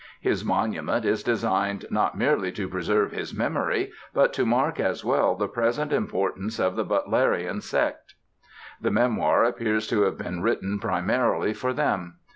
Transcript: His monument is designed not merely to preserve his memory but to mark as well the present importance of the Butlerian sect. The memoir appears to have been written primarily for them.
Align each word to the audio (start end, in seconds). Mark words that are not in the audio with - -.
His 0.19 0.43
monument 0.43 1.05
is 1.05 1.21
designed 1.21 1.85
not 1.91 2.17
merely 2.17 2.51
to 2.53 2.67
preserve 2.67 3.11
his 3.11 3.35
memory 3.35 3.91
but 4.15 4.33
to 4.33 4.47
mark 4.47 4.79
as 4.79 5.05
well 5.05 5.35
the 5.35 5.47
present 5.47 5.93
importance 5.93 6.59
of 6.59 6.75
the 6.75 6.83
Butlerian 6.83 7.61
sect. 7.61 8.15
The 8.81 8.89
memoir 8.89 9.43
appears 9.43 9.85
to 9.89 10.01
have 10.05 10.17
been 10.17 10.41
written 10.41 10.79
primarily 10.79 11.53
for 11.53 11.71
them. 11.71 12.15